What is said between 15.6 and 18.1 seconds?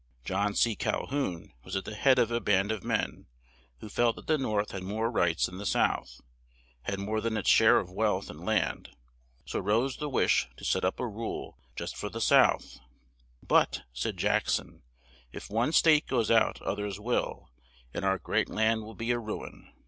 state goes out oth ers will; and